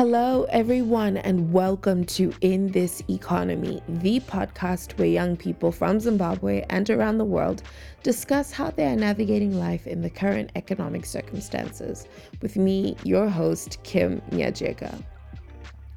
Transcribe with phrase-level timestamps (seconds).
[0.00, 6.64] Hello, everyone, and welcome to In This Economy, the podcast where young people from Zimbabwe
[6.70, 7.62] and around the world
[8.02, 12.08] discuss how they are navigating life in the current economic circumstances.
[12.40, 15.04] With me, your host, Kim Nyajeka.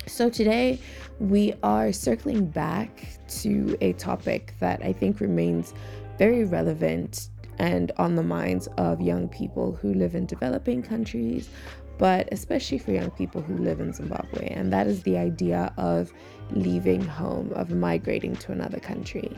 [0.06, 0.82] So, today
[1.20, 3.08] we are circling back
[3.40, 5.74] to a topic that I think remains
[6.18, 11.50] very relevant and on the minds of young people who live in developing countries,
[11.98, 14.48] but especially for young people who live in Zimbabwe.
[14.48, 16.12] And that is the idea of
[16.52, 19.36] leaving home, of migrating to another country.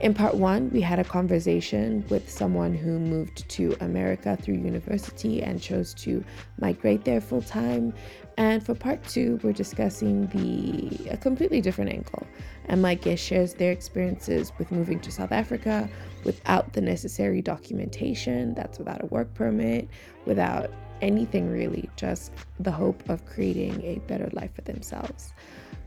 [0.00, 5.42] In part one, we had a conversation with someone who moved to America through university
[5.42, 6.22] and chose to
[6.60, 7.94] migrate there full time.
[8.36, 12.26] And for part two, we're discussing the a completely different angle.
[12.66, 15.88] And my guest shares their experiences with moving to South Africa
[16.24, 18.52] without the necessary documentation.
[18.52, 19.88] That's without a work permit,
[20.26, 25.32] without anything really, just the hope of creating a better life for themselves.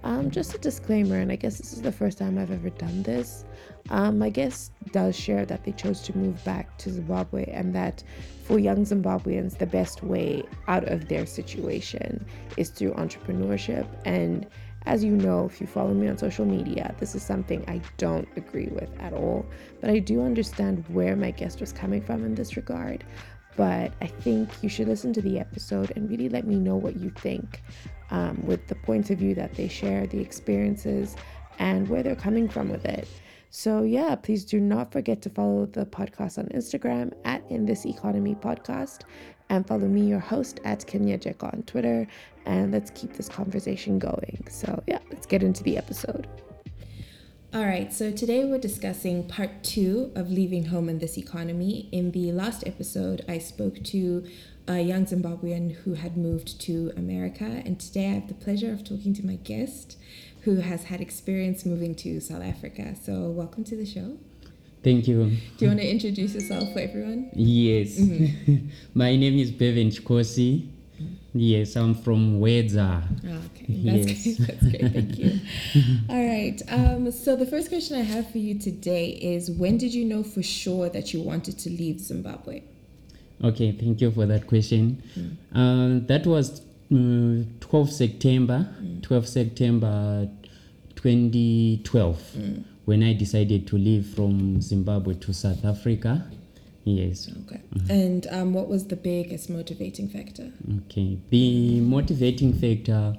[0.03, 3.03] Um, just a disclaimer, and I guess this is the first time I've ever done
[3.03, 3.43] this.
[3.89, 8.03] Um, my guest does share that they chose to move back to Zimbabwe and that
[8.43, 13.87] for young Zimbabweans, the best way out of their situation is through entrepreneurship.
[14.05, 14.47] And
[14.85, 18.27] as you know, if you follow me on social media, this is something I don't
[18.37, 19.45] agree with at all.
[19.81, 23.03] But I do understand where my guest was coming from in this regard.
[23.59, 26.95] But I think you should listen to the episode and really let me know what
[26.95, 27.61] you think
[28.09, 31.17] um, with the points of view that they share, the experiences,
[31.57, 33.05] and where they're coming from with it.
[33.49, 37.85] So, yeah, please do not forget to follow the podcast on Instagram at In This
[37.85, 39.01] Economy Podcast
[39.49, 42.07] and follow me, your host, at Kim Nyajeka on Twitter.
[42.45, 44.47] And let's keep this conversation going.
[44.49, 46.29] So, yeah, let's get into the episode.
[47.51, 51.89] All right, so today we're discussing part two of Leaving Home in This Economy.
[51.91, 54.23] In the last episode, I spoke to
[54.67, 58.83] a young Zimbabwean who had moved to America, and today I have the pleasure of
[58.83, 59.97] talking to my guest
[60.41, 62.93] who has had experience moving to South Africa.
[63.01, 64.19] So, welcome to the show.
[64.83, 65.31] Thank you.
[65.57, 67.31] Do you want to introduce yourself for everyone?
[67.33, 67.99] Yes.
[67.99, 68.67] Mm-hmm.
[68.93, 70.67] My name is Bevan Chikosi.
[71.33, 73.03] Yes, I'm from Wedza.
[73.25, 74.37] Oh, okay, that's yes.
[74.37, 74.47] great.
[74.47, 74.93] That's great.
[74.93, 75.39] Thank you.
[76.09, 76.61] All right.
[76.69, 80.23] Um, so the first question I have for you today is: When did you know
[80.23, 82.63] for sure that you wanted to leave Zimbabwe?
[83.43, 85.01] Okay, thank you for that question.
[85.53, 86.07] Mm.
[86.07, 89.01] That was uh, 12 September, mm.
[89.03, 90.29] 12 September
[90.95, 92.63] 2012, mm.
[92.85, 96.29] when I decided to leave from Zimbabwe to South Africa.
[96.83, 97.29] Yes.
[97.45, 97.61] Okay.
[97.75, 97.91] Mm-hmm.
[97.91, 100.51] And um, what was the biggest motivating factor?
[100.85, 101.19] Okay.
[101.29, 103.15] The motivating factor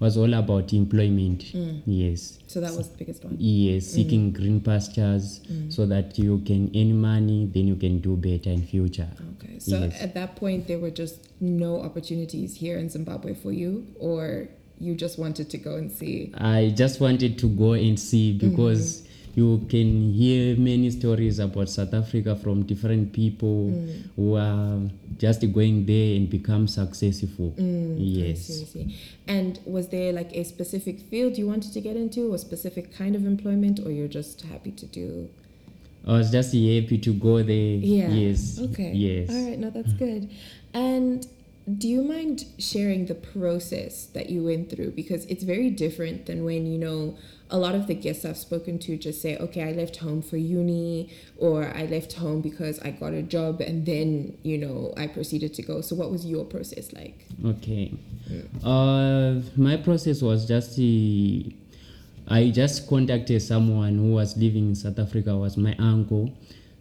[0.00, 1.44] was all about employment.
[1.52, 1.82] Mm.
[1.84, 2.38] Yes.
[2.46, 3.36] So that was the biggest one?
[3.38, 3.94] Yes, mm.
[3.94, 4.34] seeking mm.
[4.34, 5.70] green pastures mm.
[5.70, 9.08] so that you can earn money, then you can do better in future.
[9.36, 9.58] Okay.
[9.58, 10.00] So yes.
[10.00, 14.48] at that point, there were just no opportunities here in Zimbabwe for you, or
[14.78, 16.32] you just wanted to go and see?
[16.38, 19.02] I just wanted to go and see because.
[19.02, 24.08] Mm-hmm you can hear many stories about South Africa from different people mm.
[24.16, 24.80] who are
[25.18, 27.54] just going there and become successful.
[27.58, 28.38] Mm, yes.
[28.38, 28.98] I see, I see.
[29.28, 33.14] And was there like a specific field you wanted to get into, or specific kind
[33.14, 35.28] of employment, or you're just happy to do?
[36.06, 37.54] I was just happy to go there.
[37.54, 38.08] Yeah.
[38.08, 38.58] Yes.
[38.60, 38.92] Okay.
[38.92, 39.30] Yes.
[39.30, 39.58] All right.
[39.58, 40.30] No, that's good.
[40.72, 41.26] And
[41.78, 46.44] do you mind sharing the process that you went through because it's very different than
[46.44, 47.16] when you know
[47.50, 50.36] a lot of the guests I've spoken to just say okay I left home for
[50.36, 55.06] uni or I left home because I got a job and then you know I
[55.06, 55.80] proceeded to go.
[55.80, 57.26] So what was your process like?
[57.44, 57.92] Okay.
[58.64, 61.50] Uh my process was just uh,
[62.28, 66.32] I just contacted someone who was living in South Africa was my uncle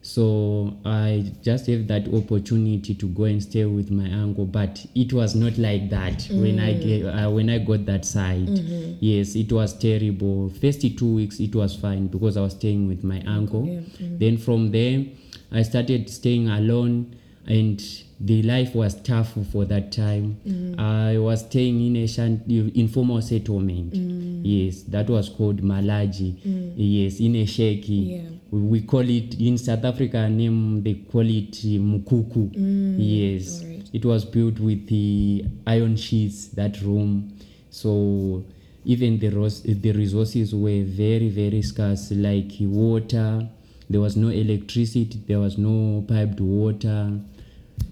[0.02, 5.12] so I just have that opportunity to go and stay with my uncle, but it
[5.12, 6.42] was not like that mm.
[6.42, 8.48] when I get, uh, when I got that side.
[8.48, 8.96] Mm-hmm.
[9.02, 10.50] Yes, it was terrible.
[10.50, 13.66] First two weeks it was fine because I was staying with my uncle.
[13.66, 13.80] Yeah.
[13.80, 14.18] Mm-hmm.
[14.18, 15.06] Then from there,
[15.51, 17.16] I started staying alone,
[17.46, 17.81] and
[18.21, 20.38] the life was tough for that time.
[20.45, 20.77] Mm.
[20.77, 22.45] I was staying in a shant-
[22.75, 23.94] informal settlement.
[23.94, 24.42] Mm.
[24.44, 26.33] Yes, that was called Malaji.
[26.45, 26.74] Mm.
[26.75, 28.10] Yes, in a sheki.
[28.12, 28.30] Yeah.
[28.51, 32.51] We call it in South Africa name they call it Mukuku.
[32.56, 32.95] Mm.
[32.98, 33.89] Yes, right.
[33.94, 36.48] it was built with the iron sheets.
[36.50, 37.31] That room,
[37.69, 38.44] so
[38.83, 43.48] even the ros- the resources were very very scarce, like water.
[43.89, 45.19] There was no electricity.
[45.27, 47.19] There was no piped water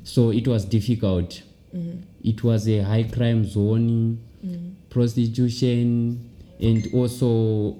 [0.03, 1.41] so it was difficult.
[1.75, 2.01] Mm-hmm.
[2.23, 4.69] It was a high crime zone, mm-hmm.
[4.89, 6.29] prostitution,
[6.59, 7.77] and also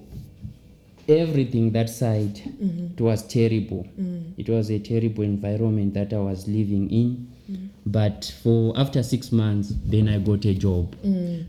[1.07, 2.35] everything that side.
[2.35, 2.93] Mm-hmm.
[2.97, 3.83] It was terrible.
[3.99, 4.39] Mm-hmm.
[4.39, 7.33] It was a terrible environment that I was living in.
[7.49, 7.67] Mm-hmm.
[7.85, 10.93] but for after six months then i got a job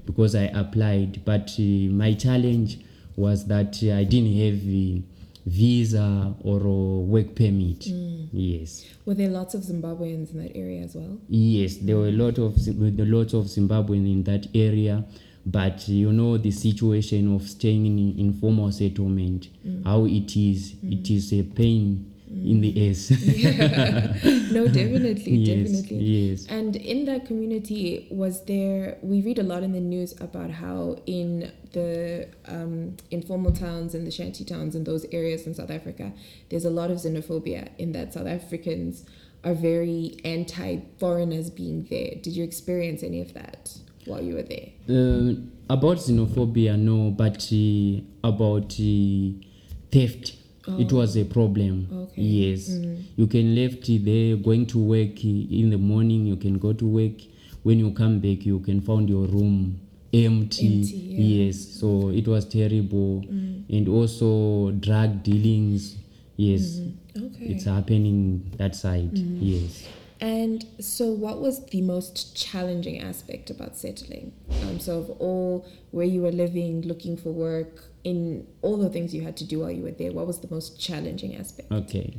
[0.06, 2.78] because i applied but uh, my challenge
[3.16, 5.02] was that uh, i didn't have a
[5.48, 7.80] visa or a work permit.
[7.80, 8.28] Mm.
[8.32, 8.84] Yes.
[9.04, 11.18] Were there lots of Zimbabweans in that area as well?
[11.28, 15.04] Yes, there were a lot of a lot of Zimbabweans in that area,
[15.46, 19.84] but you know the situation of staying in informal settlement, mm.
[19.84, 20.74] how it is.
[20.82, 21.16] It mm.
[21.16, 23.10] is a pain in the ass.
[24.52, 25.98] No, definitely, yes, definitely.
[25.98, 26.46] yes.
[26.46, 28.98] And in that community, was there?
[29.02, 34.06] We read a lot in the news about how in the um, informal towns and
[34.06, 36.12] the shanty towns in those areas in South Africa,
[36.48, 37.68] there's a lot of xenophobia.
[37.78, 39.04] In that South Africans
[39.44, 42.12] are very anti foreigners being there.
[42.22, 43.76] Did you experience any of that
[44.06, 44.70] while you were there?
[44.88, 45.34] Uh,
[45.68, 49.46] about xenophobia, no, but uh, about uh,
[49.92, 50.36] theft.
[50.78, 51.88] It was a problem.
[51.92, 52.22] Okay.
[52.22, 53.02] Yes, mm-hmm.
[53.16, 56.26] you can left there going to work in the morning.
[56.26, 57.20] You can go to work.
[57.62, 59.80] When you come back, you can find your room
[60.12, 60.80] empty.
[60.80, 61.44] Empty, yeah.
[61.44, 63.64] Yes, so it was terrible, mm.
[63.68, 65.96] and also drug dealings.
[66.36, 67.26] Yes, mm-hmm.
[67.26, 67.44] Okay.
[67.46, 69.12] it's happening that side.
[69.12, 69.38] Mm-hmm.
[69.40, 69.88] Yes.
[70.20, 74.32] And so, what was the most challenging aspect about settling?
[74.62, 79.14] Um, so, of all where you were living, looking for work, in all the things
[79.14, 81.70] you had to do while you were there, what was the most challenging aspect?
[81.70, 82.16] Okay.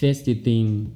[0.00, 0.94] First thing,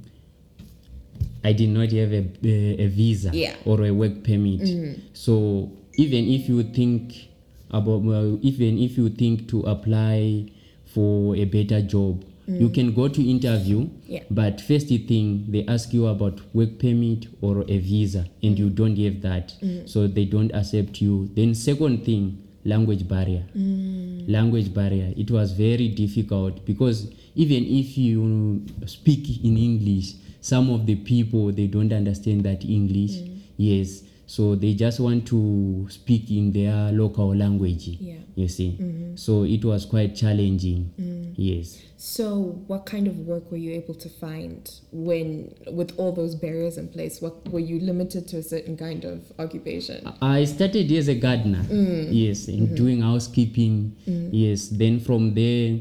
[1.44, 3.54] I did not have a, a, visa Yeah.
[3.64, 4.60] or a work permit.
[4.60, 5.00] Mm-hmm.
[5.12, 7.28] So even if you think
[7.70, 10.50] about, well, even if you think to apply
[10.86, 12.60] for a better job, mm.
[12.60, 13.88] you can go to interview.
[14.06, 14.22] Yeah.
[14.30, 18.58] But first thing, they ask you about work permit or a visa, and mm.
[18.58, 19.86] you don't have that, mm-hmm.
[19.86, 21.30] so they don't accept you.
[21.34, 24.05] Then second thing, language barrier mm.
[24.26, 30.86] Language barrier it was very difficult because even if you speak in english some of
[30.86, 33.12] the people they don't understand that english.
[33.12, 33.32] Mm.
[33.56, 38.16] Yes so they just want to speak in their local language Yeah.
[38.34, 39.16] you see mm-hmm.
[39.16, 41.34] so it was quite challenging mm.
[41.36, 46.34] yes So, what kind of work were you able to find when, with all those
[46.34, 47.22] barriers in place?
[47.22, 50.06] What were you limited to a certain kind of occupation?
[50.20, 52.08] I started as a gardener, mm.
[52.10, 52.74] yes, in mm-hmm.
[52.74, 54.28] doing housekeeping, mm.
[54.30, 54.68] yes.
[54.68, 55.78] Then from there,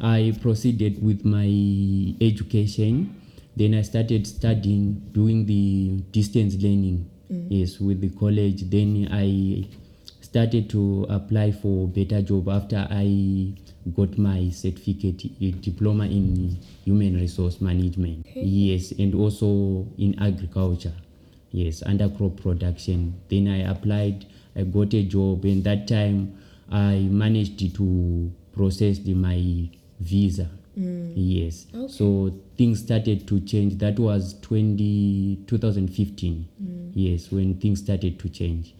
[0.00, 1.44] I proceeded with my
[2.22, 3.20] education.
[3.54, 7.46] Then I started studying, doing the distance learning, Mm.
[7.48, 8.68] yes, with the college.
[8.70, 9.68] Then I
[10.20, 13.54] started to apply for better job after I
[13.94, 20.92] got my certificate, a diploma in human resource management, yes, and also in agriculture.
[21.52, 23.20] Yes, under crop production.
[23.28, 26.38] Then I applied, I got a job, and that time
[26.70, 29.68] I managed to process the, my
[29.98, 30.48] visa.
[30.76, 31.66] Yes.
[31.74, 31.92] Okay.
[31.92, 33.78] So things started to change.
[33.78, 36.48] That was 20, 2015.
[36.94, 38.74] Yes, when things started to change.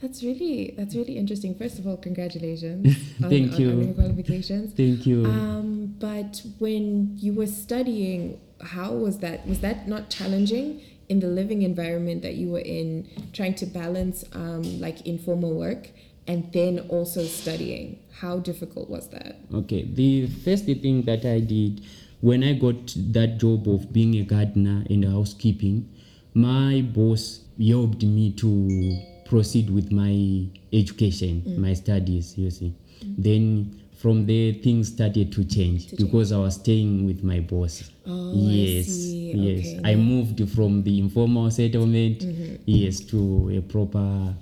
[0.00, 1.54] That's really that's really interesting.
[1.54, 3.70] First of all, congratulations Thank on- you.
[3.70, 4.72] on your qualifications.
[4.72, 5.26] Thank you.
[5.26, 9.46] Um, but when you were studying, how was that?
[9.46, 14.24] Was that not challenging in the living environment that you were in, trying to balance
[14.32, 15.90] um, like informal work
[16.26, 17.98] and then also studying?
[18.12, 19.36] How difficult was that?
[19.52, 21.82] Okay, the first thing that I did
[22.20, 25.88] when I got that job of being a gardener and housekeeping,
[26.34, 32.74] my boss helped me to proceed with my education, my studies, you see.
[33.02, 37.90] Then from there, things started to change To because I was staying with my boss.
[38.06, 39.32] Oh, I yes, see.
[39.32, 39.58] yes.
[39.60, 39.96] Okay, I yeah.
[39.96, 42.22] moved from the informal settlement,
[42.66, 44.34] yes, to a proper mm,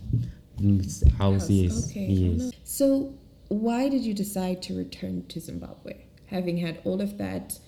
[0.61, 2.07] Mm, house, yes, Okay.
[2.07, 2.53] yes.
[2.65, 3.15] So,
[3.49, 5.95] why did you decide to return to Zimbabwe?
[6.27, 7.59] Having had all of that,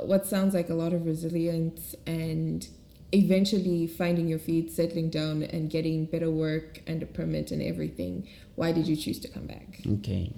[0.00, 2.66] what sounds like a lot of resilience and
[3.12, 8.26] eventually finding your feet, settling down, and getting better work and a permit and everything.
[8.56, 9.80] Why did you choose to come back?
[9.86, 10.32] Okay.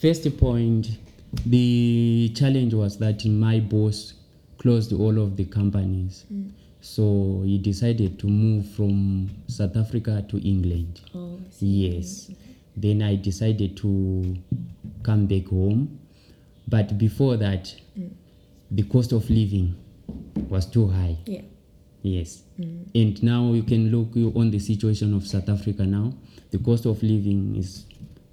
[0.00, 0.98] First point,
[1.46, 4.14] the challenge was that my boss
[4.58, 6.26] closed all of the companies.
[6.32, 6.50] Mm.
[6.84, 11.00] So he decided to move from South Africa to England.
[11.14, 11.40] Oh.
[11.58, 12.30] Yes.
[12.76, 14.36] Then I decided to
[15.02, 15.98] come back home.
[16.68, 18.10] But before that, mm.
[18.70, 19.74] the cost of living
[20.50, 21.16] was too high.
[21.24, 21.40] Yeah.
[22.02, 22.42] Yes.
[22.60, 22.88] Mm.
[22.94, 26.12] And now you can look on the situation of South Africa now.
[26.50, 27.86] The cost of living is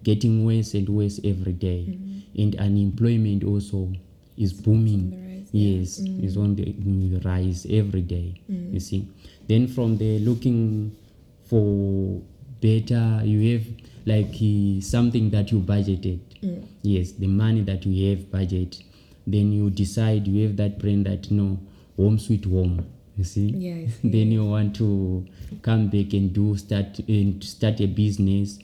[0.03, 1.85] getting worse and worse every day.
[1.87, 2.23] Mm.
[2.37, 3.93] And unemployment also
[4.35, 5.30] is booming.
[5.53, 6.11] The rise, yeah.
[6.13, 8.41] Yes, is on the mm, rise every day.
[8.47, 9.07] You see.
[9.47, 10.95] Then from there looking
[11.45, 12.21] for
[12.61, 13.65] better you have
[14.05, 16.19] like uh, something that you budgeted.
[16.81, 18.81] Yes, the money that you have budget.
[19.27, 21.59] Then you decide you have that plan that no
[21.97, 22.83] home sweet home
[23.17, 24.09] you see Yeah, see.
[24.09, 25.25] then you want to
[25.61, 28.57] come back and do start and start a business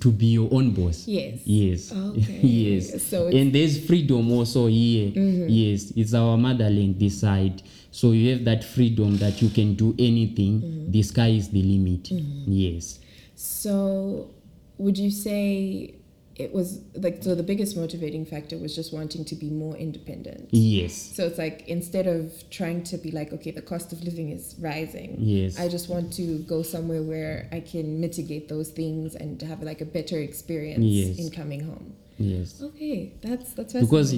[0.00, 1.06] to be your own boss.
[1.06, 1.40] Yes.
[1.44, 1.92] yes.
[1.92, 2.40] Okay.
[2.42, 3.02] yes.
[3.04, 5.10] So and there's freedom also here.
[5.10, 5.46] Mm-hmm.
[5.48, 5.92] Yes.
[5.96, 7.62] It's our motherland this side
[7.94, 10.60] so you have that freedom that you can do anything.
[10.60, 10.90] Mm-hmm.
[10.90, 12.02] The sky is the limit.
[12.02, 12.50] Mm-hmm.
[12.52, 12.98] Yes.
[13.36, 14.30] So,
[14.78, 15.94] would you say
[16.36, 17.34] it was like so?
[17.34, 20.48] The biggest motivating factor was just wanting to be more independent.
[20.52, 24.30] yes So it's like instead of trying to be like, okay, the cost of living
[24.30, 25.16] is rising.
[25.18, 25.58] Yes.
[25.58, 29.80] I just want to go somewhere where I can mitigate those things and have like
[29.80, 31.18] a better experience Yes.
[31.18, 31.94] in coming home.
[32.18, 34.14] yes Okay, that's that's because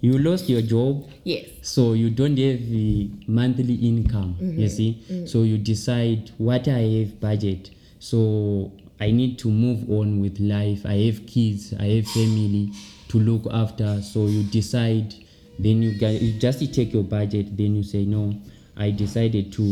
[0.00, 1.48] you lost your job yes.
[1.62, 4.66] so you don't have the monthly income you mm-hmm.
[4.66, 5.26] see mm-hmm.
[5.26, 8.70] so you decide what i have budget so
[9.00, 10.84] i need to move on with life.
[10.84, 12.72] I have kids i have family
[13.08, 14.02] to look after.
[14.02, 15.14] So you decide
[15.58, 18.32] then you, get, you just take your budget then you say no
[18.76, 19.62] i decided to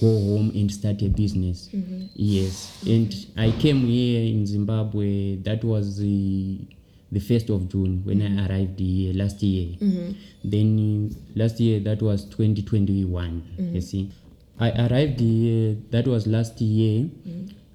[0.00, 1.68] go home and start a business.
[1.72, 2.06] Mm-hmm.
[2.14, 2.82] Yes.
[2.86, 5.36] And i came here in zimbabwe.
[5.36, 6.58] That was the
[7.10, 8.52] the 1st of June when I mm-hmm.
[8.52, 9.76] arrived here last year.
[9.80, 10.12] Mm-hmm.
[10.44, 13.42] Then uh, last year that was 2021.
[13.72, 14.12] You see,
[14.60, 15.76] I arrived here.
[15.90, 17.08] That was last year,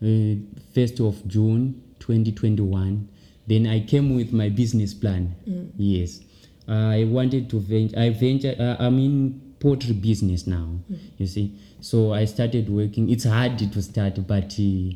[0.04, 0.36] uh,
[0.76, 3.08] 1st of June 2021.
[3.48, 5.36] Then I came with my business plan.
[5.78, 6.20] Yes,
[6.68, 8.00] I wanted to venture.
[8.00, 8.56] I venture.
[8.60, 10.80] Uh, I'm in poultry business now.
[11.18, 13.10] You see, so I started working.
[13.10, 14.54] It's hard to start, but.
[14.60, 14.96] Uh,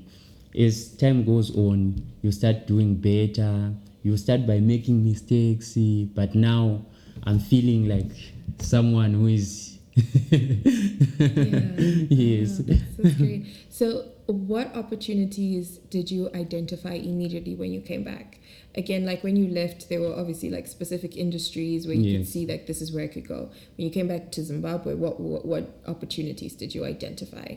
[0.58, 3.72] as time goes on you start doing better
[4.04, 6.84] you start by making mistakes eh, but now
[7.26, 8.12] i'm feeling like
[8.60, 9.76] someone who is
[12.10, 12.60] yes.
[12.60, 13.48] Yeah, that's.
[13.70, 18.39] So, what opportunities did you identify immediately when you came back?
[18.75, 22.46] Again, like when you left, there were obviously like specific industries where you could see
[22.46, 23.50] like this is where I could go.
[23.75, 27.56] When you came back to Zimbabwe, what what, what opportunities did you identify?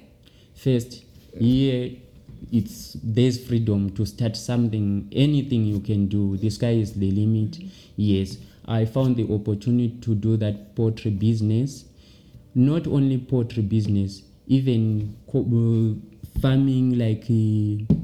[0.55, 1.05] first
[1.35, 1.39] mm.
[1.39, 1.99] yeah,
[2.53, 6.37] it's there's freedom to start something anything you can do.
[6.37, 7.53] The sky is the limit.
[7.53, 7.69] Mm-hmm.
[7.97, 8.39] Yes.
[8.67, 11.87] I found the opportunity to do that poultry business
[12.55, 17.95] not only poultry business even co- uh, farming like uh,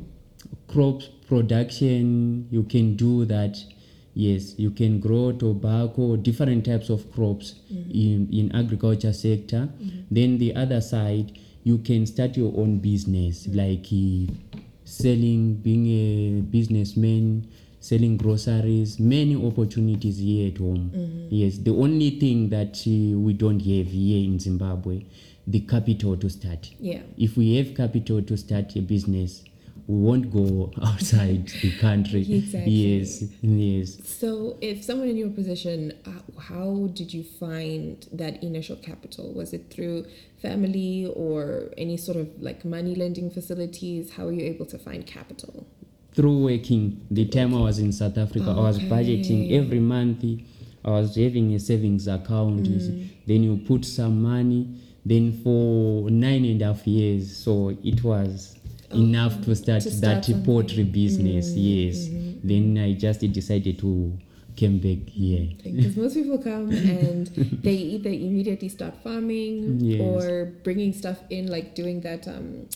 [0.73, 3.57] crop production you can do that.
[4.15, 9.69] Yes you can grow tobacco different types of crops in, in agriculture sector.
[10.11, 14.33] Then the other side you can start your own business like uh,
[14.85, 17.47] selling being a businessman
[17.89, 20.91] selling groceries many opportunities here at home
[21.31, 24.97] yes the only thing that uh, we don't have here in zimbabwe
[25.47, 27.03] the capital to start Yeah.
[27.17, 29.45] if we have capital to start a business
[29.87, 32.73] we won't go outside the country Exactly.
[32.73, 33.89] yes yes
[34.21, 39.33] So, if someone in your position, uh, how did you find that initial capital?
[39.41, 40.07] Was it through
[40.43, 44.13] family or any sort of like money lending facilities?
[44.15, 45.67] How were you able to find capital?
[46.17, 50.25] Through working the time i was in south africa i was budgeting every month
[50.85, 53.07] i was having a savings account Mm.
[53.29, 54.63] then you put some money
[55.05, 57.53] then for nine and a half years so
[57.85, 58.57] it was
[58.93, 60.33] enough to start, Oh, to start that.
[60.35, 62.49] Mm, poultry business yes mm-hmm.
[62.51, 63.91] then i just decided to
[64.59, 67.27] come back here Because most people come and
[67.67, 70.01] they either immediately start farming Yes.
[70.01, 72.27] or bringing stuff in, like doing that.
[72.27, 72.67] Um,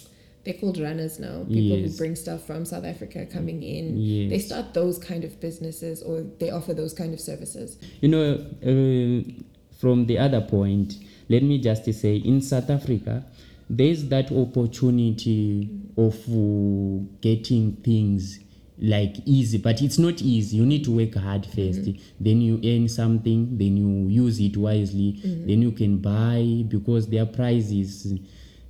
[0.44, 1.40] they're called runners now.
[1.44, 1.92] People Yes.
[1.92, 3.96] who bring stuff from South Africa coming in.
[3.98, 4.30] Yes.
[4.30, 7.76] They start those kind of businesses or they offer those kind of services.
[8.00, 8.32] You know,
[8.64, 9.30] uh,
[9.78, 10.96] from the other point,
[11.28, 13.24] let me just say in South Africa,
[13.68, 18.40] there's that opportunity of uh, getting things
[18.82, 20.56] like easy, but it's not easy.
[20.56, 25.20] You need to work hard 1st then you earn something, then you use it wisely,
[25.22, 28.14] then you can buy because their prices.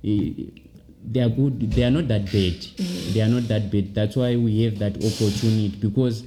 [0.03, 0.09] Uh,
[1.03, 2.65] they are good they are not that bad.
[3.13, 3.93] They are not that bad.
[3.95, 6.23] That's why we have that opportunity because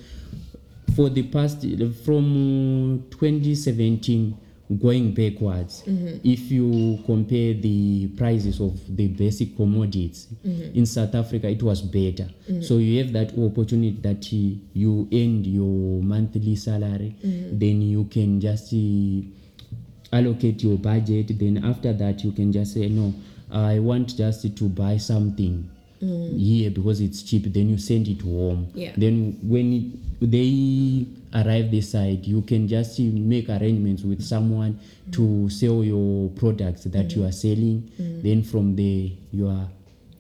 [0.97, 1.64] for the past
[2.04, 4.37] from uh, 2017
[4.81, 5.83] going backwards
[6.25, 10.28] if you compare the prices of the basic commodities
[10.75, 12.28] in south africa it was better.
[12.62, 18.40] So you have that opportunity that uh, you end your monthly salary then you can
[18.40, 23.12] just uh, allocate your budget then after that you can just say no
[23.54, 25.68] i want just to buy something
[26.02, 26.38] mm.
[26.38, 28.68] here because it's cheap then you send it home.
[28.75, 28.92] Yeah.
[28.96, 34.78] then when they arrive this side you can just make arrangements with someone
[35.12, 37.28] to sell your products that you mm.
[37.28, 37.90] are selling.
[38.00, 38.23] Mm.
[38.23, 39.68] Then from there you are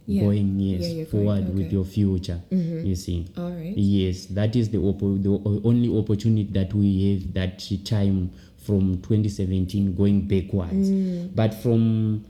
[0.06, 0.22] Yeah.
[0.24, 2.86] going yes Yeah, you're going- forward with your future mm-hmm.
[2.86, 3.26] you see.
[3.38, 3.76] All right.
[3.76, 5.32] yes that is the, oppo- the
[5.66, 10.90] only opportunity that we have that time from 2017 going backwards.
[10.90, 11.34] Mm.
[11.34, 12.24] but from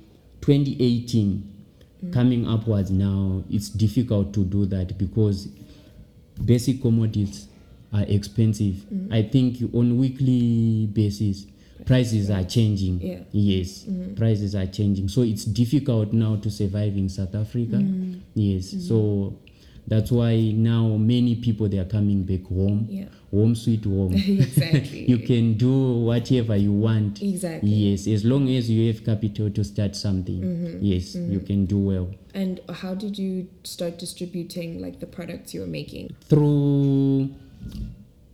[0.45, 1.43] 2018
[2.13, 5.49] coming upwards now it's difficult to do that because
[6.45, 7.49] basic commodities
[7.93, 9.09] are expensive Mm.
[9.13, 11.47] i think on weekly basis
[11.87, 13.21] prices are changing Yeah.
[13.33, 13.87] yes
[14.17, 18.21] prices are changing so it's difficult now to survive in south africa Mm.
[18.35, 19.33] yes so
[19.87, 22.87] that's why now many people they are coming back home.
[22.89, 23.07] Yeah.
[23.31, 24.15] home sweet home.
[24.15, 25.05] Exactly.
[25.11, 27.21] you can do whatever you want.
[27.23, 27.69] Exactly.
[27.69, 30.41] yes as long as you have capital to start something.
[30.41, 30.79] Mm-hmm.
[30.81, 31.47] yes you mm-hmm.
[31.47, 32.11] can do well.
[32.35, 36.15] And how did you start distributing like the products you were making?
[36.29, 37.31] through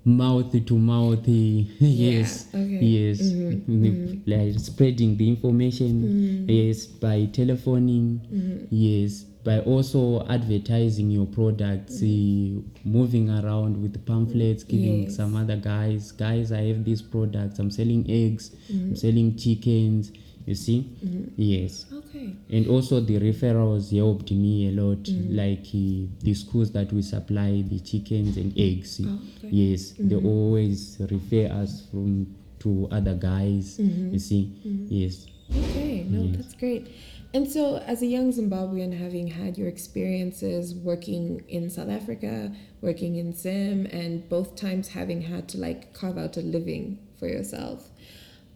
[0.04, 1.26] mouth to mouth.
[1.28, 2.48] Yes.
[2.54, 2.78] okay.
[2.80, 3.18] yes.
[3.18, 3.84] The- mm-hmm.
[3.84, 4.30] mm-hmm.
[4.30, 6.46] like spreading the information.
[6.48, 8.68] Yes by telephoning.
[8.70, 15.16] Yes by also advertising your products uh, moving around with pamphlets giving Yes.
[15.16, 17.58] some other guys guys i have these products.
[17.58, 18.94] I'm selling eggs i'm mm-hmm.
[18.94, 20.12] selling chickens
[20.46, 20.90] you see?
[21.04, 21.24] Mm-hmm.
[21.36, 21.86] Yes.
[21.92, 22.34] Okay.
[22.50, 24.98] and also the referrals helped me a lot.
[25.04, 25.36] Mm.
[25.36, 29.00] Like uh, the schools that we supply the chickens and eggs.
[29.04, 29.48] Oh, okay.
[29.50, 30.26] yes they mm-hmm.
[30.26, 34.52] always refer us from to other guys you see?
[34.88, 35.26] Yes.
[35.56, 36.36] Okay, no, Yes.
[36.36, 36.88] that's great.
[37.32, 43.16] And so, as a young Zimbabwean, having had your experiences working in South Africa, working
[43.16, 47.88] in Zim, and both times having had to like carve out a living for yourself,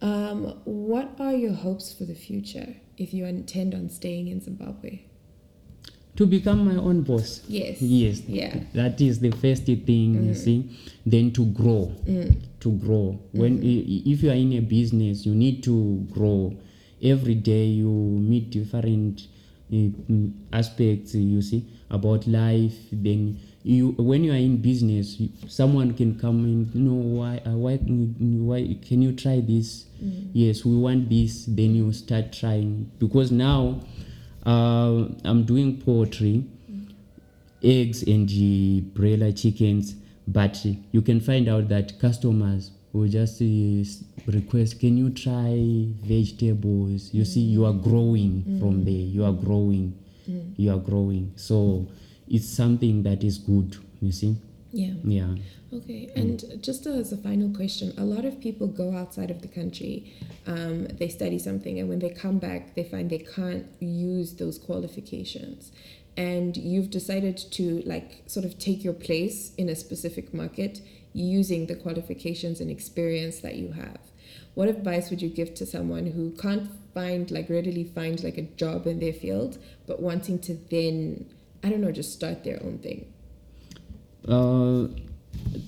[0.02, 5.02] um, what are your hopes for the future if you intend on staying in Zimbabwe?
[6.16, 7.42] to become my own boss.
[7.48, 7.82] Yes.
[7.82, 8.22] yes.
[8.28, 8.60] Yeah.
[8.72, 10.36] that is the first thing you mm.
[10.36, 10.78] see.
[11.04, 11.92] Then to grow.
[12.06, 12.36] Mm.
[12.60, 13.18] To grow.
[13.32, 13.66] When mm-hmm.
[13.66, 16.56] i- if you are in a business you need to grow
[17.04, 19.26] every day you meet different
[19.72, 25.30] uh, mm, aspects you see about life then you when you are in business you-
[25.48, 29.86] someone can come and you know why uh, why why can you try this?
[30.32, 31.46] Yes we want this.
[31.46, 32.90] Then you start trying.
[32.98, 33.80] Because now
[34.44, 36.44] uh, i'm doing poetry
[37.62, 39.94] eggs and the broiler chickens
[40.26, 47.12] but you can find out that customers will just uh, request can you try vegetables?
[47.12, 48.92] You see you are growing from there.
[48.92, 49.98] You are growing.
[50.56, 51.32] You are growing.
[51.36, 51.86] So
[52.28, 54.36] it's something that is good you see?
[54.72, 54.94] Yeah.
[55.04, 55.34] yeah.
[55.72, 59.48] Okay, and just as a final question, a lot of people go outside of the
[59.48, 60.12] country,
[60.46, 64.58] um, they study something, and when they come back, they find they can't use those
[64.58, 65.72] qualifications.
[66.16, 70.80] And you've decided to like sort of take your place in a specific market
[71.14, 73.98] using the qualifications and experience that you have.
[74.54, 78.42] What advice would you give to someone who can't find like readily find like a
[78.42, 81.26] job in their field, but wanting to then
[81.62, 83.06] I don't know just start their own thing?
[84.28, 84.86] uh,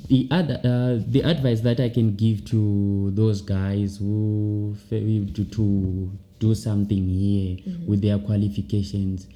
[0.09, 5.44] the other uh, the advice that I can give to those guys who fail to,
[5.44, 9.26] to do something here with their qualifications,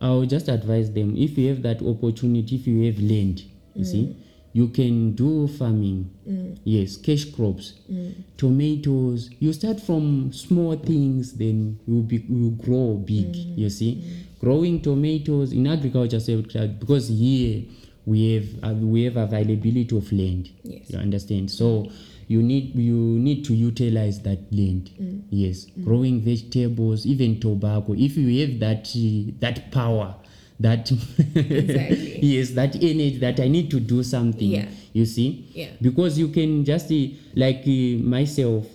[0.00, 3.42] I will just advise them if you have that opportunity, if you have land,
[3.74, 4.16] you see,
[4.52, 6.10] you can do farming.
[6.28, 6.58] Mm.
[6.64, 8.14] Yes, cash crops, mm.
[8.36, 9.30] tomatoes.
[9.38, 13.32] You start from small things, then you be you grow big.
[13.32, 13.58] Mm.
[13.58, 14.02] You see,
[14.40, 16.18] growing tomatoes in agriculture
[16.78, 17.62] because here
[18.06, 20.50] we have uh, we have availability of land.
[20.64, 20.90] Yes.
[20.90, 21.50] You understand?
[21.50, 21.90] So
[22.26, 24.90] you need you need to utilize that land.
[25.30, 27.92] Yes, growing vegetables, even tobacco.
[27.92, 30.16] If you have that uh, that power,
[30.60, 30.90] that
[31.34, 32.18] Exactly.
[32.22, 34.48] yes, that energy that I need to do something.
[34.50, 34.66] Yeah.
[34.92, 35.48] You see?
[35.52, 35.70] Yeah.
[35.80, 36.90] Because you can just
[37.34, 38.66] like uh, myself.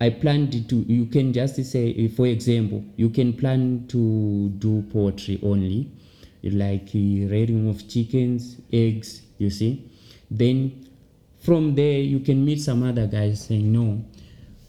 [0.00, 0.76] I planned to.
[0.76, 5.90] You can just say, uh, for example, you can plan to do poultry only,
[6.44, 9.22] like uh, rearing of chickens, eggs.
[9.38, 9.90] You see,
[10.30, 10.86] then
[11.40, 14.04] from there you can meet some other guys saying, no,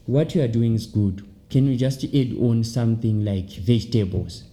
[0.08, 1.26] what you are doing is good.
[1.50, 4.44] Can you just add on something like vegetables?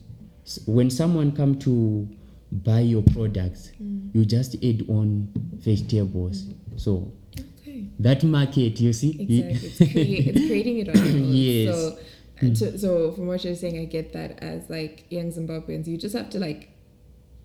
[0.67, 2.09] When someone come to
[2.53, 4.15] buy your products, mm.
[4.15, 5.29] you just add on
[5.59, 6.45] vegetables.
[6.77, 7.13] So
[7.61, 7.89] Okay.
[7.99, 9.69] that market, you see, Exactly.
[9.69, 11.25] It's, crea- it's creating it on your own.
[11.33, 11.75] Yes.
[11.75, 11.97] So, uh,
[12.39, 15.97] and so, so from what you're saying, I get that as like young Zimbabweans, you
[15.97, 16.71] just have to like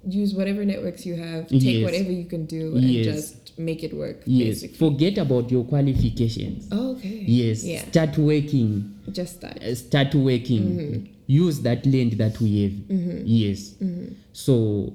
[0.07, 1.83] use whatever networks you have, take Yes.
[1.83, 3.05] whatever you can do, and Yes.
[3.05, 4.21] just make it work.
[4.25, 4.77] yes, Basically.
[4.77, 6.67] forget about your qualifications.
[6.71, 7.23] Oh, okay.
[7.27, 7.87] Yes, Yeah.
[7.89, 8.91] start working.
[9.11, 9.61] Just that.
[9.61, 11.05] uh, start working mm-hmm.
[11.27, 13.21] use that land that we have mm-hmm.
[13.25, 14.13] yes mm-hmm.
[14.31, 14.93] so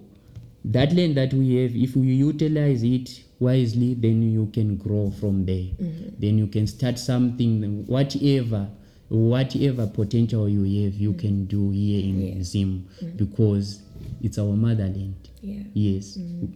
[0.64, 5.44] that land that we have if we utilize it wisely then you can grow from
[5.44, 5.66] there
[6.18, 8.68] then you can start something whatever
[9.08, 11.18] whatever potential you have, you mm.
[11.18, 12.42] can do here in Yeah.
[12.42, 13.16] Zim mm.
[13.16, 13.82] because
[14.22, 15.14] it's our motherland.
[15.42, 15.62] Yeah.
[15.74, 16.16] Yes.
[16.18, 16.48] Mm.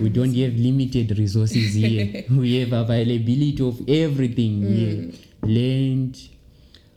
[0.00, 2.24] We don't have limited resources here.
[2.30, 5.10] we have availability of everything here.
[5.42, 6.28] Land.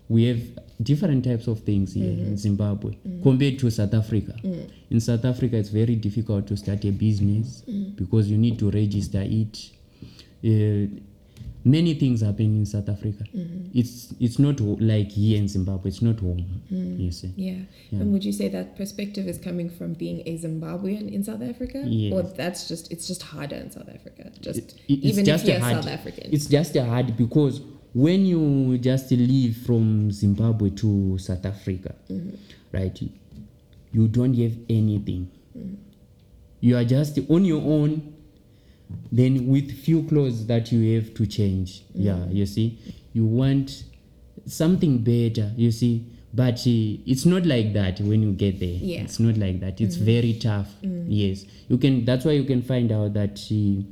[0.08, 0.42] We have
[0.82, 2.36] different types of things here in mm-hmm.
[2.36, 4.34] Zimbabwe compared to South Africa.
[4.89, 7.62] In South Africa, it's very difficult to start a business
[7.96, 9.70] because you need to register it.
[10.44, 10.88] Uh,
[11.65, 13.24] many things happen in South Africa.
[13.36, 13.78] Mm-hmm.
[13.78, 15.89] It's it's not like here in Zimbabwe.
[15.89, 16.62] It's not home.
[16.72, 17.02] Mm-hmm.
[17.02, 17.34] You see.
[17.36, 17.60] Yeah.
[17.91, 21.84] And would you say that perspective is coming from being a Zimbabwean in South Africa?
[21.86, 22.13] Yes.
[22.13, 24.32] Or that's just it's just harder in South Africa.
[24.41, 26.30] Just It- it's even just if you're hard, South African.
[26.34, 27.62] It's just a hard because
[27.93, 32.36] when you just leave from Zimbabwe to South Africa, Mm-hmm.
[32.72, 33.10] right, you,
[33.91, 35.30] you don't have anything.
[35.58, 35.76] Mm-hmm.
[36.62, 38.15] You are just on your own.
[39.12, 42.36] Then with few clothes that you have to change, yeah, Mm-hmm.
[42.36, 42.78] you see,
[43.13, 43.84] you want
[44.45, 46.06] something better, you see.
[46.32, 48.69] But uh, it's not like that when you get there.
[48.69, 49.02] Yeah.
[49.02, 49.82] It's not like that.
[49.82, 50.67] It's very tough.
[50.84, 52.06] Yes, you can.
[52.06, 53.84] That's why you can find out that uh,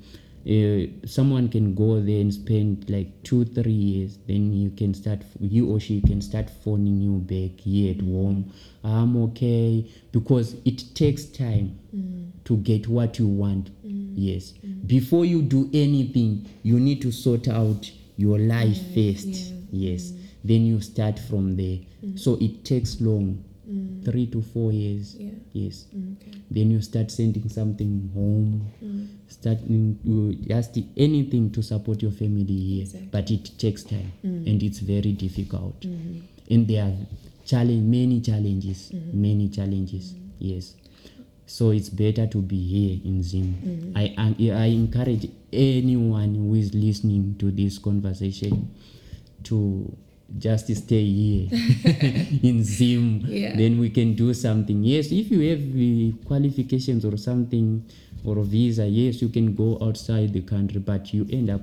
[0.46, 4.18] uh, someone can go there and spend like two, three years.
[4.28, 5.24] Then you can start.
[5.40, 8.54] You or she can start phoning you back here at home.
[8.84, 12.32] I'm okay because it takes time mm.
[12.46, 13.72] to get what you want.
[13.86, 14.14] Mm.
[14.16, 14.54] Yes.
[14.66, 14.88] Mm.
[14.88, 19.54] Before you do anything, you need to sort out your life first.
[19.72, 20.14] Yes.
[20.44, 21.80] Then you start from there.
[22.16, 23.44] So it takes long.
[23.70, 24.06] Mm.
[24.06, 25.16] Three to four years.
[25.16, 25.32] Yeah.
[25.52, 25.88] Yes.
[25.94, 26.38] Okay.
[26.50, 28.72] Then you start sending something home.
[28.82, 29.08] Mm.
[29.28, 32.84] Start in- you just anything to support your family here.
[32.84, 33.10] Exactly.
[33.12, 34.48] But it takes time mm.
[34.50, 35.82] and it's very difficult.
[35.82, 36.20] Mm-hmm.
[36.54, 36.94] And there are
[37.46, 38.90] challenge many challenges.
[38.94, 39.22] Mm-hmm.
[39.22, 40.14] Many challenges.
[40.14, 40.28] Mm-hmm.
[40.40, 40.76] Yes.
[41.46, 43.94] So it's better to be here in Zim.
[43.96, 48.76] I, I I encourage anyone who is listening to this conversation
[49.44, 49.96] to
[50.38, 51.48] just stay here
[52.44, 53.22] in Zim.
[53.26, 53.56] Yeah.
[53.56, 54.84] Then we can do something.
[54.84, 57.84] Yes, if you have uh, qualifications or something
[58.26, 61.62] or a visa, yes, you can go outside the country, but you end up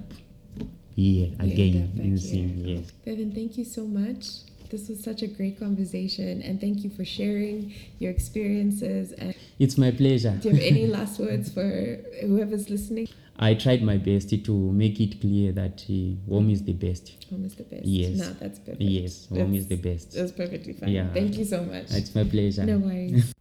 [0.96, 2.16] here You again in.
[2.16, 2.62] Zim.
[2.64, 2.90] Yes.
[3.04, 4.26] Bevan, thank you so much.
[4.70, 9.76] This was such a great conversation and thank you for sharing your experiences and It's
[9.78, 10.36] my pleasure.
[10.40, 13.08] do you have any last words for whoever's listening?
[13.38, 17.24] I tried my best to make it clear that uh, home is the best.
[17.30, 17.84] Home is the best.
[17.84, 18.18] Yes.
[18.18, 18.82] No, that's perfect.
[18.82, 20.12] Yes, home is the best.
[20.12, 20.90] That's perfectly fine.
[20.90, 21.12] Yeah.
[21.12, 21.90] Thank you so much.
[21.90, 22.64] It's my pleasure.
[22.64, 23.34] No worries.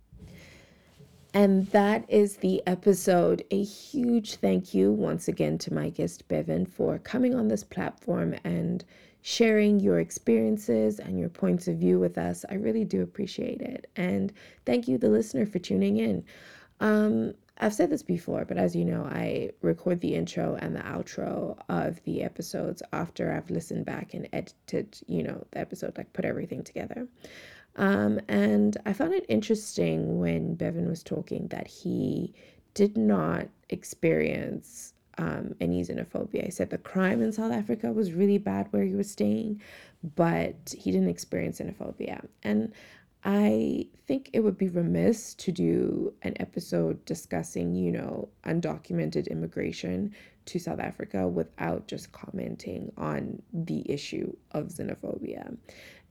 [1.34, 3.44] and that is the episode.
[3.52, 8.36] A huge thank you once again to my guest Bevan for coming on this platform
[8.44, 8.84] and
[9.22, 12.44] sharing your experiences and your points of view with us.
[12.50, 13.90] I really do appreciate it.
[13.96, 14.34] And
[14.66, 16.26] thank you, the listener, for tuning in.
[16.82, 20.82] Um, I've said this before, but as you know, I record the intro and the
[20.82, 26.12] outro of the episodes after I've listened back and edited, you know, the episode, like
[26.12, 27.08] put everything together.
[27.78, 32.34] Um, and I found it interesting when Bevan was talking that he
[32.74, 36.44] did not experience um, any xenophobia.
[36.44, 39.62] He said the crime in South Africa was really bad where he was staying,
[40.16, 42.26] but he didn't experience xenophobia.
[42.44, 42.74] And
[43.26, 50.14] I think it would be remiss to do an episode discussing, you know, undocumented immigration
[50.46, 55.56] to South Africa without just commenting on the issue of xenophobia.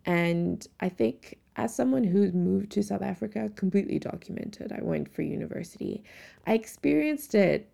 [0.07, 5.21] And I think as someone who moved to South Africa, completely documented, I went for
[5.21, 6.03] university.
[6.47, 7.69] I experienced it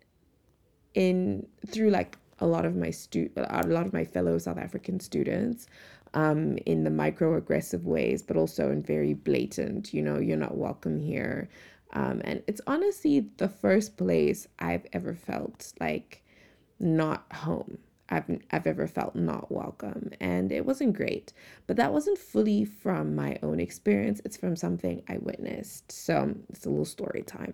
[0.95, 4.99] in through like a lot of my stu a lot of my fellow South African
[4.99, 5.67] students
[6.13, 10.99] um in the microaggressive ways but also in very blatant you know you're not welcome
[10.99, 11.49] here.
[11.93, 16.23] Um and it's honestly the first place I've ever felt like
[16.79, 17.77] not home.
[18.11, 21.31] I've, I've ever felt not welcome and it wasn't great
[21.67, 24.21] but that wasn't fully from my own experience.
[24.25, 25.91] It's from something I witnessed.
[25.91, 27.53] So it's a little story time.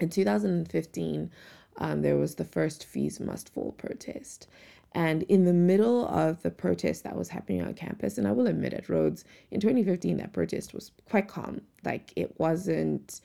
[0.00, 1.30] In 2015,
[1.76, 4.48] um, there was the first Fees Must Fall protest.
[4.94, 8.46] And in the middle of the protest that was happening on campus, and I will
[8.46, 11.62] admit at Rhodes, in 2015, that protest was quite calm.
[11.84, 13.20] Like it wasn't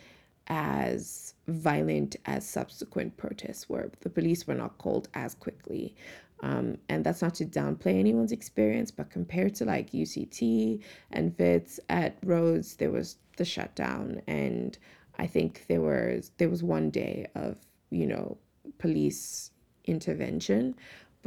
[0.48, 3.92] as violent as subsequent protests were.
[4.00, 5.96] The police were not called as quickly.
[6.42, 11.80] Um, and that's not to downplay anyone's experience, but compared to like UCT and Wits
[11.90, 14.78] at Rhodes, there was the shutdown and
[15.20, 17.58] I think there was there was one day of
[17.90, 18.38] you know
[18.78, 19.52] police
[19.86, 20.76] intervention,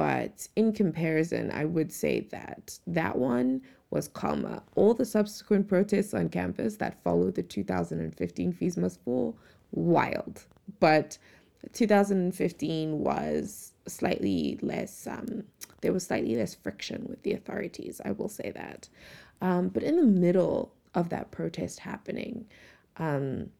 [0.00, 3.60] but in comparison, I would say that that one
[3.90, 4.62] was calmer.
[4.74, 9.36] All the subsequent protests on campus that followed the 2015 fees must fall,
[9.72, 10.46] wild.
[10.78, 11.18] But
[11.74, 15.44] 2015 was slightly less um,
[15.82, 18.00] there was slightly less friction with the authorities.
[18.02, 18.88] I will say that.
[19.42, 22.46] Um, but in the middle of that protest happening,
[22.96, 23.50] um,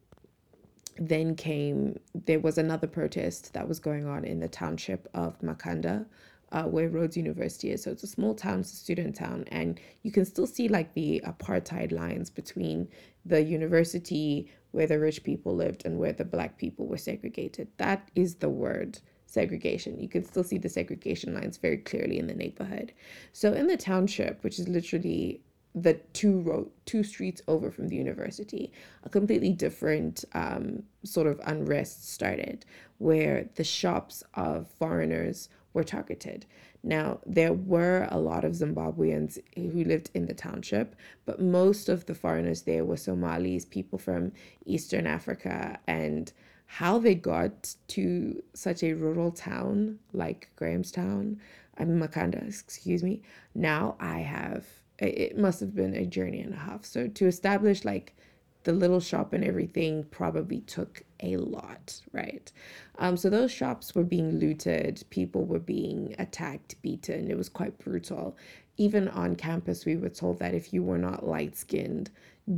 [0.97, 6.07] then came there was another protest that was going on in the township of Makhanda,
[6.53, 7.83] uh, where Rhodes University is.
[7.83, 10.93] So it's a small town, it's a student town, and you can still see like
[10.95, 12.89] the apartheid lines between
[13.25, 17.69] the university where the rich people lived and where the black people were segregated.
[17.77, 20.01] That is the word segregation.
[20.01, 22.93] You can still see the segregation lines very clearly in the neighborhood.
[23.33, 25.41] So in the township, which is literally
[25.75, 28.73] the two road two streets over from the university
[29.05, 32.65] a completely different um, sort of unrest started
[32.99, 36.47] where the shops of foreigners were targeted
[36.83, 42.07] now there were a lot of zimbabweans who lived in the township but most of
[42.07, 44.33] the foreigners there were somalis people from
[44.65, 46.33] eastern africa and
[46.67, 51.39] how they got to such a rural town like grahamstown
[51.79, 53.23] i'm makhanda excuse me
[53.55, 54.65] now i have
[55.01, 56.85] it must have been a journey and a half.
[56.85, 58.15] So to establish like
[58.65, 62.53] the little shop and everything probably took a lot, right?
[62.99, 67.31] Um, so those shops were being looted, people were being attacked, beaten.
[67.31, 68.37] It was quite brutal.
[68.77, 72.11] Even on campus, we were told that if you were not light skinned,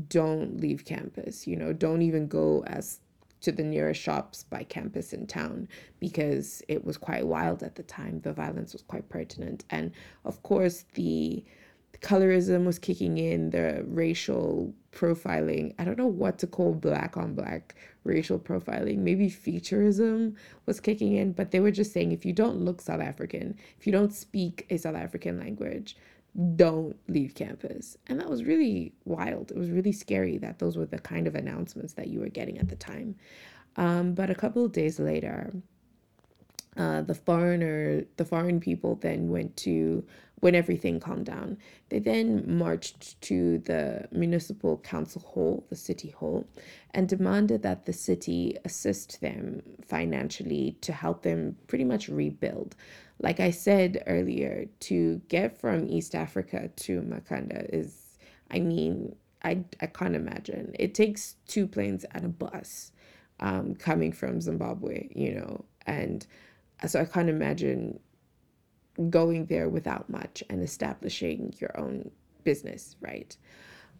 [0.08, 1.46] don't leave campus.
[1.46, 3.00] You know, don't even go as
[3.42, 7.82] to the nearest shops by campus in town because it was quite wild at the
[7.82, 8.20] time.
[8.20, 9.92] The violence was quite pertinent, and
[10.24, 11.44] of course the
[12.00, 15.74] colorism was kicking in, the racial profiling.
[15.78, 17.74] I don't know what to call black on black
[18.04, 18.98] racial profiling.
[18.98, 20.34] Maybe featureism
[20.66, 23.86] was kicking in, but they were just saying if you don't look South African, if
[23.86, 25.96] you don't speak a South African language,
[26.56, 27.96] don't leave campus.
[28.06, 29.50] And that was really wild.
[29.50, 32.58] It was really scary that those were the kind of announcements that you were getting
[32.58, 33.16] at the time.
[33.76, 35.52] Um, but a couple of days later,
[36.76, 40.04] uh, the foreigner, the foreign people then went to
[40.42, 41.56] when everything calmed down.
[41.88, 46.48] They then marched to the municipal council hall, the city hall,
[46.90, 52.74] and demanded that the city assist them financially to help them pretty much rebuild.
[53.20, 58.18] Like I said earlier, to get from East Africa to Makhanda is,
[58.50, 60.74] I mean, I, I can't imagine.
[60.76, 62.90] It takes two planes and a bus
[63.38, 66.26] um, coming from Zimbabwe, you know, and
[66.84, 68.00] so I can't imagine
[69.10, 72.10] going there without much and establishing your own
[72.44, 73.36] business, right?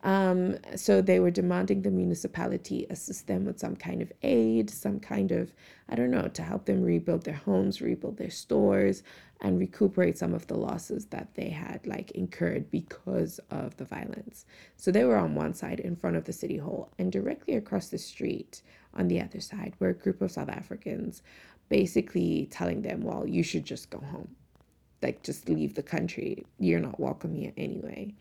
[0.05, 4.99] Um, so they were demanding the municipality assist them with some kind of aid, some
[4.99, 5.53] kind of,
[5.89, 9.05] I don't know, to help them rebuild their homes, rebuild their stores,
[9.41, 14.45] and recuperate some of the losses that they had like incurred because of the violence.
[14.77, 17.89] So they were on one side in front of the city hall, and directly across
[17.89, 18.63] the street
[18.95, 21.23] on the other side were a group of South Africans
[21.69, 24.35] basically telling them, well, you should just go home
[25.03, 26.45] like just leave the country.
[26.59, 28.15] You're not welcome here anyway.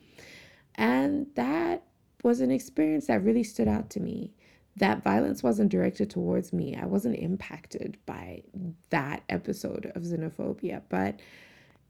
[0.75, 1.83] And that
[2.23, 4.33] was an experience that really stood out to me.
[4.77, 6.77] That violence wasn't directed towards me.
[6.81, 8.43] I wasn't impacted by
[8.89, 11.19] that episode of xenophobia, but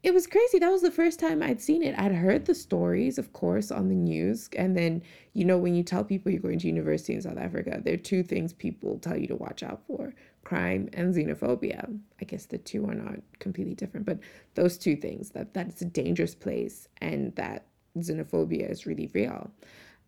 [0.02, 0.58] it was crazy.
[0.58, 1.94] That was the first time I'd seen it.
[1.96, 4.50] I'd heard the stories, of course, on the news.
[4.56, 5.02] And then,
[5.32, 7.98] you know, when you tell people you're going to university in South Africa, there are
[7.98, 10.12] two things people tell you to watch out for
[10.44, 11.98] crime and xenophobia.
[12.20, 14.18] I guess the two are not completely different, but
[14.54, 17.66] those two things that that's a dangerous place and that
[17.98, 19.50] xenophobia is really real.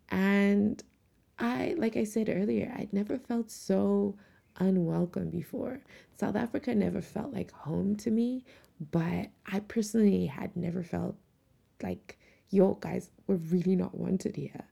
[0.09, 0.83] And
[1.39, 4.15] I, like I said earlier, I'd never felt so
[4.57, 5.81] unwelcome before.
[6.17, 8.45] South Africa never felt like home to me,
[8.91, 11.15] but I personally had never felt
[11.83, 12.17] like,
[12.49, 14.65] yo, guys, we're really not wanted here.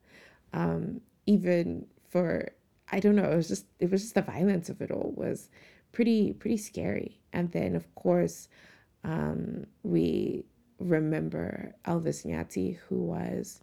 [0.54, 2.52] Um, even for
[2.94, 5.50] I don't know, it was just it was just the violence of it all was
[5.92, 7.20] pretty pretty scary.
[7.34, 8.50] And then of course,
[9.04, 10.46] um, we
[10.80, 13.62] remember Elvis Nyathi, who was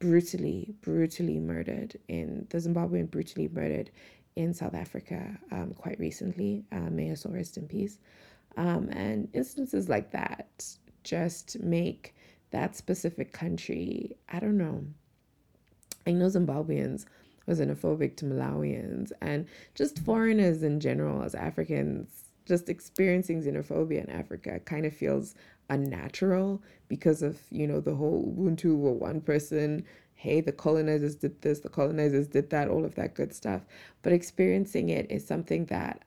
[0.00, 3.90] brutally, brutally murdered in the Zimbabwean brutally murdered
[4.34, 6.64] in South Africa um, quite recently.
[6.72, 7.98] Uh, may soul rest in peace.
[8.56, 10.48] Um, and instances like that
[11.04, 12.16] just make
[12.50, 14.84] that specific country, I don't know.
[16.04, 17.06] I know Zimbabweans
[17.48, 22.24] xenophobic to Malawians and just foreigners in general as Africans.
[22.46, 25.34] Just experiencing xenophobia in Africa kind of feels
[25.70, 31.40] unnatural because of, you know, the whole Ubuntu or one person, hey, the colonizers did
[31.42, 33.62] this, the colonizers did that, all of that good stuff.
[34.02, 36.04] But experiencing it is something that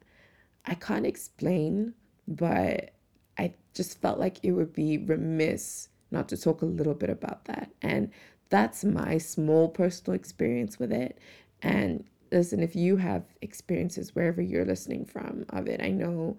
[0.65, 1.93] I can't explain,
[2.27, 2.91] but
[3.37, 7.45] I just felt like it would be remiss not to talk a little bit about
[7.45, 7.71] that.
[7.81, 8.11] And
[8.49, 11.17] that's my small personal experience with it.
[11.61, 16.37] And listen, if you have experiences wherever you're listening from of it, I know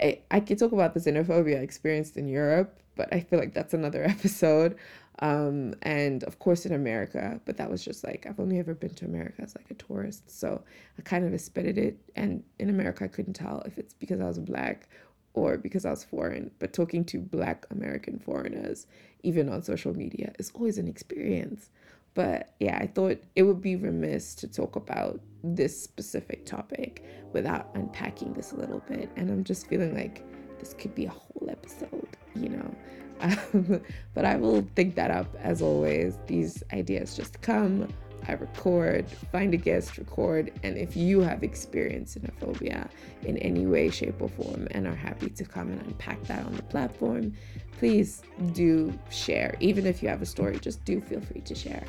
[0.00, 3.54] I, I could talk about the xenophobia I experienced in Europe, but I feel like
[3.54, 4.76] that's another episode.
[5.20, 8.94] Um, and of course in America, but that was just like I've only ever been
[8.94, 10.60] to America as like a tourist, so
[10.98, 11.96] I kind of expected it.
[12.16, 14.88] And in America, I couldn't tell if it's because I was black
[15.34, 16.50] or because I was foreign.
[16.58, 18.86] But talking to black American foreigners,
[19.22, 21.70] even on social media, is always an experience.
[22.14, 27.68] But yeah, I thought it would be remiss to talk about this specific topic without
[27.74, 29.10] unpacking this a little bit.
[29.16, 30.24] And I'm just feeling like
[30.60, 32.74] this could be a whole episode, you know.
[33.20, 33.80] Um,
[34.12, 36.18] but I will think that up as always.
[36.26, 37.88] These ideas just come.
[38.28, 42.88] I record, find a guest, record, and if you have experienced xenophobia
[43.22, 46.54] in any way, shape, or form and are happy to come and unpack that on
[46.54, 47.34] the platform,
[47.78, 49.56] please do share.
[49.60, 51.84] Even if you have a story, just do feel free to share.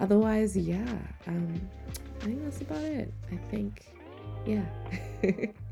[0.00, 1.60] Otherwise, yeah, um,
[2.20, 3.12] I think that's about it.
[3.32, 3.86] I think,
[4.46, 4.64] yeah.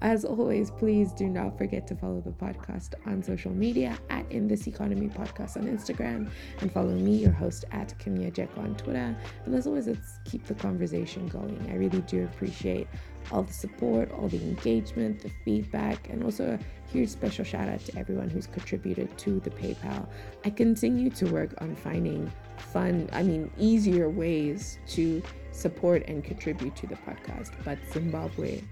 [0.00, 4.48] As always, please do not forget to follow the podcast on social media at In
[4.48, 9.16] This Economy Podcast on Instagram and follow me, your host, at Kim Nyajeka on Twitter.
[9.44, 11.64] And as always, let's keep the conversation going.
[11.70, 12.88] I really do appreciate
[13.30, 17.80] all the support, all the engagement, the feedback, and also a huge special shout out
[17.80, 20.08] to everyone who's contributed to the PayPal.
[20.44, 26.74] I continue to work on finding fun, I mean, easier ways to support and contribute
[26.76, 28.62] to the podcast, but Zimbabwe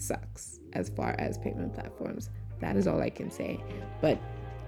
[0.00, 2.30] sucks as far as payment platforms.
[2.60, 3.62] That is all I can say.
[4.00, 4.18] But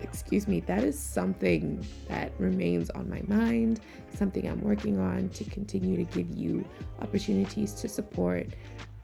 [0.01, 3.81] excuse me, that is something that remains on my mind,
[4.15, 6.65] something I'm working on to continue to give you
[7.01, 8.49] opportunities to support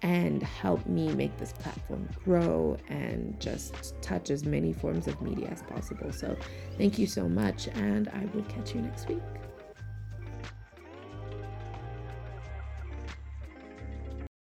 [0.02, 5.48] and help me make this platform grow and just touch as many forms of media
[5.48, 6.12] as possible.
[6.12, 6.36] So,
[6.76, 9.38] thank you so much, and I will catch you next week.